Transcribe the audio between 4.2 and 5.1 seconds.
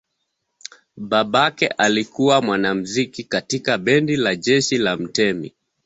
jeshi la